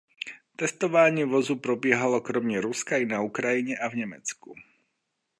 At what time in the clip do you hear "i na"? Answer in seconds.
2.97-3.21